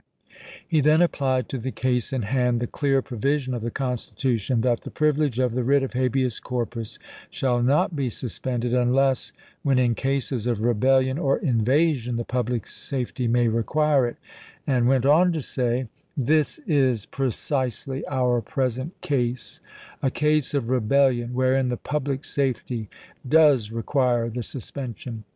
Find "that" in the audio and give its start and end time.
4.61-4.81